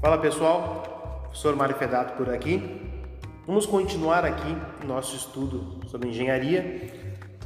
Fala 0.00 0.16
pessoal, 0.16 1.20
professor 1.24 1.54
Mário 1.54 1.76
Fedato 1.76 2.16
por 2.16 2.32
aqui. 2.32 2.80
Vamos 3.46 3.66
continuar 3.66 4.24
aqui 4.24 4.56
nosso 4.86 5.14
estudo 5.14 5.86
sobre 5.88 6.08
engenharia, 6.08 6.90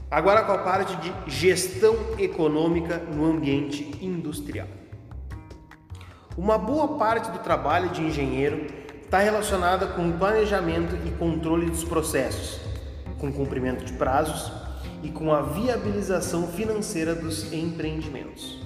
agora 0.08 0.44
com 0.44 0.52
a 0.52 0.58
parte 0.58 0.94
de 0.98 1.12
gestão 1.26 1.96
econômica 2.16 2.98
no 2.98 3.24
ambiente 3.24 3.98
industrial. 4.00 4.68
Uma 6.38 6.56
boa 6.56 6.96
parte 6.96 7.28
do 7.32 7.40
trabalho 7.40 7.88
de 7.88 8.02
engenheiro 8.02 8.66
está 9.02 9.18
relacionada 9.18 9.88
com 9.88 10.10
o 10.10 10.12
planejamento 10.12 10.96
e 11.04 11.10
controle 11.10 11.68
dos 11.68 11.82
processos, 11.82 12.60
com 13.18 13.32
cumprimento 13.32 13.84
de 13.84 13.94
prazos 13.94 14.52
e 15.02 15.10
com 15.10 15.34
a 15.34 15.42
viabilização 15.42 16.46
financeira 16.46 17.16
dos 17.16 17.52
empreendimentos. 17.52 18.62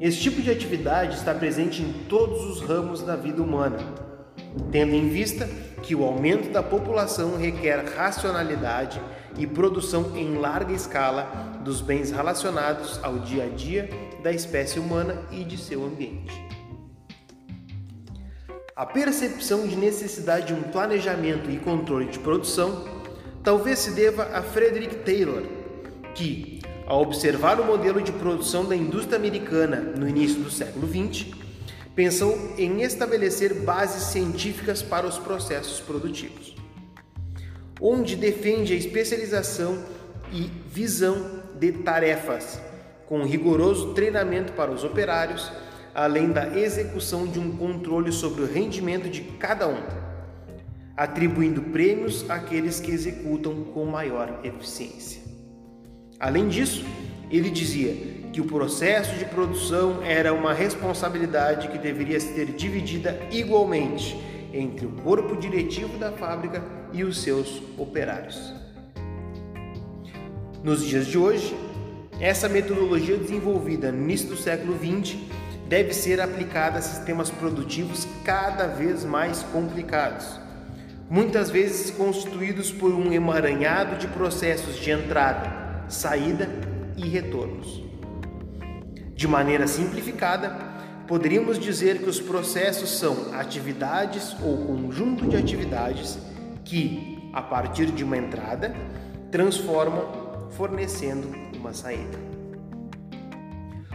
Esse 0.00 0.18
tipo 0.20 0.42
de 0.42 0.50
atividade 0.50 1.16
está 1.16 1.32
presente 1.32 1.80
em 1.80 1.92
todos 2.08 2.44
os 2.44 2.60
ramos 2.60 3.00
da 3.00 3.14
vida 3.14 3.40
humana, 3.40 3.78
tendo 4.70 4.92
em 4.92 5.08
vista 5.08 5.48
que 5.82 5.94
o 5.94 6.04
aumento 6.04 6.50
da 6.50 6.62
população 6.62 7.36
requer 7.36 7.84
racionalidade 7.96 9.00
e 9.38 9.46
produção 9.46 10.16
em 10.16 10.36
larga 10.36 10.72
escala 10.72 11.60
dos 11.64 11.80
bens 11.80 12.10
relacionados 12.10 12.98
ao 13.02 13.18
dia 13.20 13.44
a 13.44 13.48
dia 13.48 13.88
da 14.22 14.32
espécie 14.32 14.78
humana 14.78 15.22
e 15.30 15.44
de 15.44 15.56
seu 15.56 15.84
ambiente. 15.84 16.32
A 18.74 18.84
percepção 18.84 19.68
de 19.68 19.76
necessidade 19.76 20.48
de 20.48 20.54
um 20.54 20.62
planejamento 20.62 21.48
e 21.48 21.58
controle 21.58 22.06
de 22.06 22.18
produção 22.18 22.84
talvez 23.44 23.78
se 23.78 23.92
deva 23.92 24.24
a 24.32 24.42
Frederick 24.42 24.96
Taylor, 24.96 25.44
que, 26.14 26.53
ao 26.86 27.02
observar 27.02 27.60
o 27.60 27.64
modelo 27.64 28.02
de 28.02 28.12
produção 28.12 28.64
da 28.64 28.76
indústria 28.76 29.16
americana 29.16 29.76
no 29.76 30.08
início 30.08 30.40
do 30.42 30.50
século 30.50 30.86
XX, 30.86 31.26
pensou 31.94 32.54
em 32.58 32.82
estabelecer 32.82 33.54
bases 33.62 34.04
científicas 34.04 34.82
para 34.82 35.06
os 35.06 35.18
processos 35.18 35.80
produtivos, 35.80 36.54
onde 37.80 38.16
defende 38.16 38.74
a 38.74 38.76
especialização 38.76 39.82
e 40.32 40.50
visão 40.68 41.42
de 41.58 41.72
tarefas, 41.72 42.60
com 43.06 43.24
rigoroso 43.24 43.94
treinamento 43.94 44.52
para 44.52 44.70
os 44.70 44.84
operários, 44.84 45.50
além 45.94 46.32
da 46.32 46.58
execução 46.58 47.26
de 47.26 47.38
um 47.38 47.56
controle 47.56 48.10
sobre 48.10 48.42
o 48.42 48.46
rendimento 48.46 49.08
de 49.08 49.22
cada 49.22 49.68
um, 49.68 49.80
atribuindo 50.96 51.62
prêmios 51.62 52.28
àqueles 52.28 52.80
que 52.80 52.90
executam 52.90 53.64
com 53.64 53.84
maior 53.84 54.40
eficiência. 54.42 55.23
Além 56.18 56.48
disso, 56.48 56.84
ele 57.30 57.50
dizia 57.50 57.94
que 58.32 58.40
o 58.40 58.46
processo 58.46 59.16
de 59.16 59.24
produção 59.24 60.02
era 60.02 60.32
uma 60.32 60.52
responsabilidade 60.52 61.68
que 61.68 61.78
deveria 61.78 62.18
ser 62.18 62.46
dividida 62.46 63.20
igualmente 63.30 64.16
entre 64.52 64.86
o 64.86 64.90
corpo 64.90 65.36
diretivo 65.36 65.98
da 65.98 66.12
fábrica 66.12 66.62
e 66.92 67.04
os 67.04 67.22
seus 67.22 67.62
operários. 67.76 68.52
Nos 70.62 70.84
dias 70.84 71.06
de 71.06 71.18
hoje, 71.18 71.54
essa 72.20 72.48
metodologia 72.48 73.16
desenvolvida 73.16 73.90
no 73.90 74.02
início 74.02 74.28
do 74.28 74.36
século 74.36 74.78
XX 74.78 75.16
deve 75.68 75.92
ser 75.92 76.20
aplicada 76.20 76.78
a 76.78 76.82
sistemas 76.82 77.30
produtivos 77.30 78.06
cada 78.24 78.66
vez 78.66 79.04
mais 79.04 79.42
complicados, 79.42 80.38
muitas 81.10 81.50
vezes 81.50 81.90
constituídos 81.90 82.70
por 82.70 82.92
um 82.92 83.12
emaranhado 83.12 83.96
de 83.96 84.06
processos 84.08 84.76
de 84.76 84.90
entrada, 84.90 85.63
saída 85.88 86.48
e 86.96 87.08
retornos. 87.08 87.82
De 89.14 89.28
maneira 89.28 89.66
simplificada, 89.66 90.50
poderíamos 91.06 91.58
dizer 91.58 91.98
que 91.98 92.08
os 92.08 92.20
processos 92.20 92.90
são 92.90 93.34
atividades 93.34 94.36
ou 94.42 94.66
conjunto 94.66 95.26
de 95.26 95.36
atividades 95.36 96.18
que, 96.64 97.18
a 97.32 97.42
partir 97.42 97.86
de 97.86 98.02
uma 98.02 98.16
entrada, 98.16 98.74
transformam 99.30 100.48
fornecendo 100.50 101.28
uma 101.56 101.72
saída. 101.72 102.18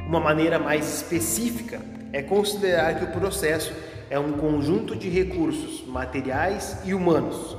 Uma 0.08 0.20
maneira 0.20 0.58
mais 0.58 0.92
específica 0.96 1.82
é 2.12 2.22
considerar 2.22 2.98
que 2.98 3.06
o 3.06 3.20
processo 3.20 3.74
é 4.10 4.18
um 4.18 4.34
conjunto 4.34 4.96
de 4.96 5.08
recursos 5.10 5.86
materiais 5.86 6.78
e 6.84 6.94
humanos 6.94 7.58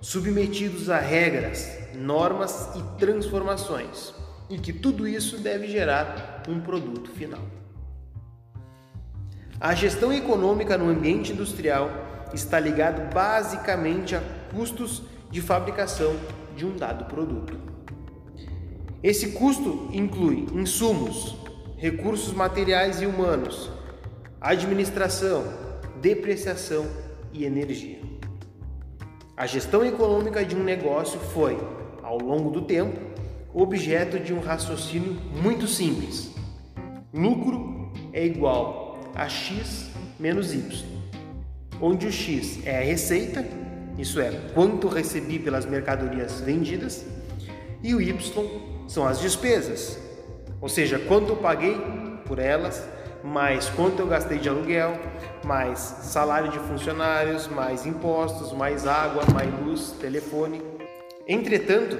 submetidos 0.00 0.88
a 0.88 0.98
regras, 0.98 1.68
normas 1.98 2.70
e 2.76 2.82
transformações, 2.98 4.14
e 4.48 4.58
que 4.58 4.72
tudo 4.72 5.06
isso 5.06 5.38
deve 5.38 5.66
gerar 5.66 6.42
um 6.48 6.60
produto 6.60 7.10
final. 7.10 7.42
A 9.60 9.74
gestão 9.74 10.12
econômica 10.12 10.78
no 10.78 10.88
ambiente 10.88 11.32
industrial 11.32 11.90
está 12.32 12.60
ligada 12.60 13.12
basicamente 13.12 14.14
a 14.14 14.22
custos 14.54 15.02
de 15.30 15.40
fabricação 15.40 16.14
de 16.56 16.64
um 16.64 16.76
dado 16.76 17.06
produto. 17.06 17.58
Esse 19.02 19.32
custo 19.32 19.88
inclui 19.92 20.46
insumos, 20.52 21.36
recursos 21.76 22.32
materiais 22.32 23.00
e 23.00 23.06
humanos, 23.06 23.70
administração, 24.40 25.44
depreciação 26.00 26.86
e 27.32 27.44
energia. 27.44 28.00
A 29.36 29.46
gestão 29.46 29.84
econômica 29.84 30.44
de 30.44 30.56
um 30.56 30.64
negócio 30.64 31.20
foi, 31.20 31.56
ao 32.08 32.16
longo 32.16 32.50
do 32.50 32.62
tempo, 32.62 32.98
objeto 33.52 34.18
de 34.18 34.32
um 34.32 34.40
raciocínio 34.40 35.14
muito 35.42 35.66
simples. 35.66 36.34
Lucro 37.12 37.92
é 38.14 38.24
igual 38.24 38.98
a 39.14 39.28
x 39.28 39.90
menos 40.18 40.54
y, 40.54 40.86
onde 41.78 42.06
o 42.06 42.12
x 42.12 42.64
é 42.64 42.78
a 42.78 42.80
receita, 42.80 43.46
isso 43.98 44.20
é, 44.20 44.30
quanto 44.54 44.88
recebi 44.88 45.38
pelas 45.38 45.66
mercadorias 45.66 46.40
vendidas, 46.40 47.04
e 47.82 47.94
o 47.94 48.00
y 48.00 48.16
são 48.88 49.06
as 49.06 49.20
despesas, 49.20 49.98
ou 50.62 50.68
seja, 50.68 50.98
quanto 50.98 51.32
eu 51.32 51.36
paguei 51.36 51.76
por 52.24 52.38
elas 52.38 52.88
mais 53.22 53.68
quanto 53.68 54.00
eu 54.00 54.06
gastei 54.06 54.38
de 54.38 54.48
aluguel, 54.48 54.98
mais 55.44 55.78
salário 55.78 56.50
de 56.50 56.58
funcionários, 56.60 57.48
mais 57.48 57.84
impostos, 57.84 58.52
mais 58.52 58.86
água, 58.86 59.24
mais 59.34 59.52
luz, 59.60 59.90
telefone. 60.00 60.77
Entretanto, 61.30 61.98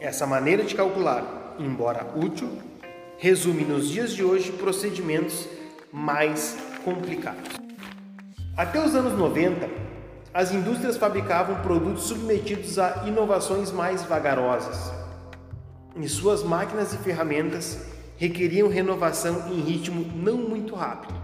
essa 0.00 0.26
maneira 0.26 0.64
de 0.64 0.74
calcular, 0.74 1.54
embora 1.58 2.06
útil, 2.16 2.48
resume 3.18 3.62
nos 3.62 3.90
dias 3.90 4.14
de 4.14 4.24
hoje 4.24 4.50
procedimentos 4.52 5.46
mais 5.92 6.56
complicados. 6.82 7.50
Até 8.56 8.82
os 8.82 8.94
anos 8.94 9.12
90, 9.18 9.68
as 10.32 10.50
indústrias 10.50 10.96
fabricavam 10.96 11.60
produtos 11.60 12.04
submetidos 12.04 12.78
a 12.78 13.04
inovações 13.06 13.70
mais 13.70 14.02
vagarosas. 14.02 14.90
Em 15.94 16.08
suas 16.08 16.42
máquinas 16.42 16.94
e 16.94 16.96
ferramentas 16.96 17.80
requeriam 18.16 18.66
renovação 18.66 19.52
em 19.52 19.60
ritmo 19.60 20.10
não 20.16 20.38
muito 20.38 20.74
rápido, 20.74 21.14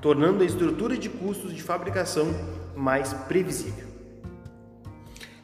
tornando 0.00 0.42
a 0.42 0.46
estrutura 0.46 0.96
de 0.96 1.10
custos 1.10 1.54
de 1.54 1.62
fabricação 1.62 2.26
mais 2.74 3.12
previsível. 3.12 3.91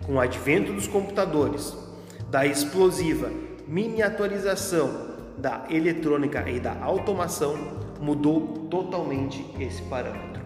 Com 0.09 0.15
o 0.15 0.21
advento 0.21 0.73
dos 0.73 0.87
computadores, 0.87 1.77
da 2.31 2.47
explosiva 2.47 3.31
miniaturização 3.67 4.91
da 5.37 5.67
eletrônica 5.69 6.49
e 6.49 6.59
da 6.59 6.83
automação, 6.83 7.55
mudou 8.01 8.41
totalmente 8.71 9.45
esse 9.61 9.83
parâmetro. 9.83 10.43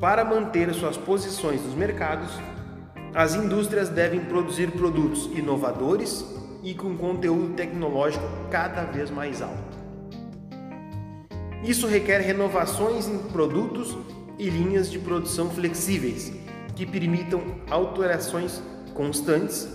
Para 0.00 0.24
manter 0.24 0.74
suas 0.74 0.96
posições 0.96 1.62
nos 1.64 1.76
mercados, 1.76 2.28
as 3.14 3.36
indústrias 3.36 3.88
devem 3.88 4.18
produzir 4.18 4.72
produtos 4.72 5.26
inovadores 5.26 6.24
e 6.64 6.74
com 6.74 6.96
conteúdo 6.96 7.54
tecnológico 7.54 8.24
cada 8.50 8.82
vez 8.82 9.12
mais 9.12 9.40
alto. 9.40 9.78
Isso 11.62 11.86
requer 11.86 12.18
renovações 12.18 13.06
em 13.06 13.18
produtos 13.28 13.96
e 14.40 14.50
linhas 14.50 14.90
de 14.90 14.98
produção 14.98 15.48
flexíveis, 15.50 16.32
que 16.74 16.84
permitam 16.84 17.40
alterações 17.70 18.60
constantes 18.94 19.68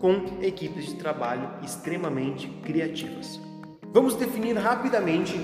com 0.00 0.42
equipes 0.42 0.86
de 0.86 0.96
trabalho 0.96 1.48
extremamente 1.62 2.48
criativas. 2.62 3.40
Vamos 3.92 4.16
definir 4.16 4.56
rapidamente 4.56 5.34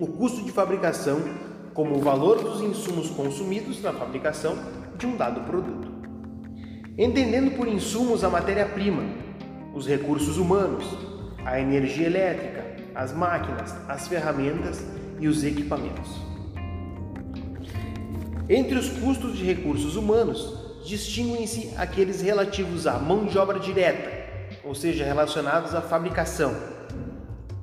o 0.00 0.06
custo 0.06 0.42
de 0.42 0.50
fabricação 0.50 1.20
como 1.74 1.96
o 1.96 2.00
valor 2.00 2.42
dos 2.42 2.60
insumos 2.62 3.10
consumidos 3.10 3.80
na 3.82 3.92
fabricação 3.92 4.58
de 4.96 5.06
um 5.06 5.16
dado 5.16 5.42
produto. 5.42 5.88
Entendendo 6.98 7.56
por 7.56 7.68
insumos 7.68 8.24
a 8.24 8.30
matéria-prima, 8.30 9.04
os 9.74 9.86
recursos 9.86 10.36
humanos, 10.36 10.84
a 11.44 11.60
energia 11.60 12.06
elétrica, 12.06 12.76
as 12.94 13.12
máquinas, 13.12 13.74
as 13.88 14.08
ferramentas 14.08 14.84
e 15.20 15.28
os 15.28 15.44
equipamentos. 15.44 16.10
Entre 18.48 18.76
os 18.76 18.88
custos 18.88 19.36
de 19.36 19.44
recursos 19.44 19.94
humanos, 19.94 20.69
distinguem-se 20.84 21.74
aqueles 21.76 22.20
relativos 22.20 22.86
à 22.86 22.98
mão 22.98 23.26
de 23.26 23.38
obra 23.38 23.58
direta, 23.58 24.10
ou 24.64 24.74
seja, 24.74 25.04
relacionados 25.04 25.74
à 25.74 25.80
fabricação, 25.80 26.54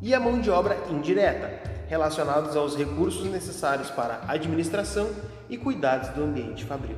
e 0.01 0.13
à 0.13 0.19
mão 0.19 0.39
de 0.39 0.49
obra 0.49 0.77
indireta, 0.89 1.67
relacionados 1.87 2.55
aos 2.55 2.75
recursos 2.75 3.25
necessários 3.25 3.89
para 3.89 4.21
administração 4.27 5.09
e 5.49 5.57
cuidados 5.57 6.09
do 6.09 6.23
ambiente 6.23 6.65
fabril. 6.65 6.97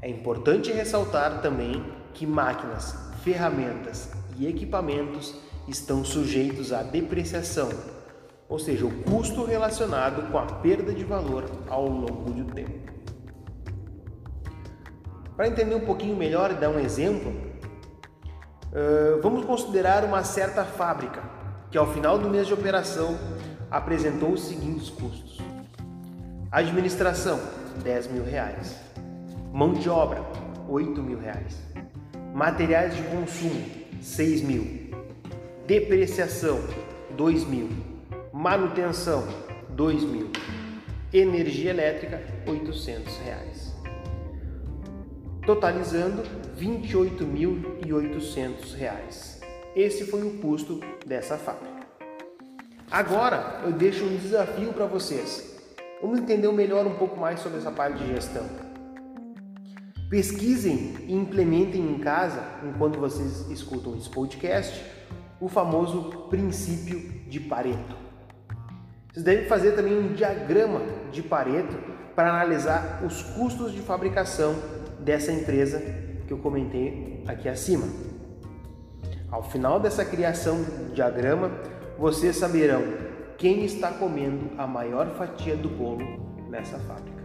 É 0.00 0.08
importante 0.08 0.72
ressaltar 0.72 1.40
também 1.40 1.84
que 2.14 2.26
máquinas, 2.26 2.96
ferramentas 3.22 4.10
e 4.36 4.46
equipamentos 4.46 5.34
estão 5.68 6.04
sujeitos 6.04 6.72
à 6.72 6.82
depreciação, 6.82 7.68
ou 8.48 8.58
seja, 8.58 8.84
o 8.84 9.02
custo 9.04 9.44
relacionado 9.44 10.30
com 10.30 10.38
a 10.38 10.46
perda 10.46 10.92
de 10.92 11.04
valor 11.04 11.44
ao 11.68 11.86
longo 11.86 12.32
do 12.32 12.52
tempo. 12.52 12.91
Para 15.42 15.48
entender 15.48 15.74
um 15.74 15.80
pouquinho 15.80 16.14
melhor 16.14 16.52
e 16.52 16.54
dar 16.54 16.68
um 16.68 16.78
exemplo, 16.78 17.34
vamos 19.20 19.44
considerar 19.44 20.04
uma 20.04 20.22
certa 20.22 20.64
fábrica 20.64 21.20
que 21.68 21.76
ao 21.76 21.92
final 21.92 22.16
do 22.16 22.30
mês 22.30 22.46
de 22.46 22.54
operação 22.54 23.18
apresentou 23.68 24.30
os 24.30 24.44
seguintes 24.44 24.88
custos: 24.88 25.40
administração 26.48 27.40
10 27.82 28.12
mil 28.12 28.22
reais, 28.22 28.76
mão 29.52 29.72
de 29.72 29.90
obra 29.90 30.22
8 30.68 31.02
mil 31.02 31.18
reais, 31.18 31.60
materiais 32.32 32.94
de 32.94 33.02
consumo 33.02 33.64
6 34.00 34.42
mil, 34.42 34.92
depreciação 35.66 36.60
2 37.16 37.44
mil, 37.46 37.68
manutenção 38.32 39.26
2 39.70 40.04
mil, 40.04 40.30
energia 41.12 41.70
elétrica 41.70 42.22
800 42.46 43.16
reais, 43.24 43.71
totalizando 45.46 46.22
28.800 46.58 48.74
reais. 48.76 49.40
Esse 49.74 50.04
foi 50.04 50.22
o 50.22 50.38
custo 50.38 50.78
dessa 51.04 51.36
fábrica. 51.36 51.82
Agora 52.90 53.60
eu 53.64 53.72
deixo 53.72 54.04
um 54.04 54.16
desafio 54.16 54.72
para 54.72 54.86
vocês. 54.86 55.60
Vamos 56.00 56.20
entender 56.20 56.46
melhor 56.52 56.86
um 56.86 56.94
pouco 56.94 57.18
mais 57.18 57.40
sobre 57.40 57.58
essa 57.58 57.72
parte 57.72 57.98
de 57.98 58.06
gestão. 58.08 58.46
Pesquisem 60.08 60.94
e 61.08 61.14
implementem 61.14 61.80
em 61.80 61.98
casa, 61.98 62.40
enquanto 62.62 63.00
vocês 63.00 63.50
escutam 63.50 63.96
esse 63.96 64.08
podcast, 64.10 64.84
o 65.40 65.48
famoso 65.48 66.28
princípio 66.28 67.00
de 67.28 67.40
Pareto. 67.40 67.96
Vocês 69.10 69.24
devem 69.24 69.46
fazer 69.46 69.72
também 69.72 69.98
um 69.98 70.12
diagrama 70.12 70.82
de 71.10 71.22
Pareto 71.22 71.76
para 72.14 72.28
analisar 72.28 73.02
os 73.04 73.22
custos 73.22 73.72
de 73.72 73.80
fabricação 73.80 74.54
dessa 75.02 75.32
empresa 75.32 75.80
que 76.26 76.32
eu 76.32 76.38
comentei 76.38 77.22
aqui 77.26 77.48
acima. 77.48 77.86
Ao 79.30 79.42
final 79.42 79.80
dessa 79.80 80.04
criação 80.04 80.62
do 80.62 80.94
diagrama, 80.94 81.50
vocês 81.98 82.36
saberão 82.36 82.82
quem 83.38 83.64
está 83.64 83.90
comendo 83.90 84.50
a 84.58 84.66
maior 84.66 85.14
fatia 85.16 85.56
do 85.56 85.68
bolo 85.68 86.04
nessa 86.48 86.78
fábrica. 86.78 87.21